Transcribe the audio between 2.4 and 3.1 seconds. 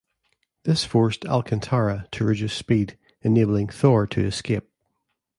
speed,